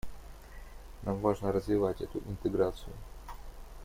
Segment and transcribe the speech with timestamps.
[1.03, 2.95] Нам важно развивать эту интеграцию.